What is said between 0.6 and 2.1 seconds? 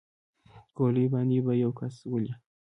ګولۍ باندې به يو كس